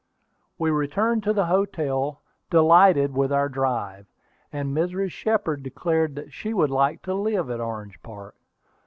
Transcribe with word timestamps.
We 0.57 0.71
returned 0.71 1.21
to 1.25 1.31
the 1.31 1.45
hotel, 1.45 2.23
delighted 2.49 3.13
with 3.13 3.31
our 3.31 3.47
drive, 3.47 4.07
and 4.51 4.75
Mrs. 4.75 5.11
Shepard 5.11 5.61
declared 5.61 6.15
that 6.15 6.33
she 6.33 6.49
should 6.53 6.71
like 6.71 7.03
to 7.03 7.13
live 7.13 7.51
at 7.51 7.61
Orange 7.61 8.01
Park. 8.01 8.35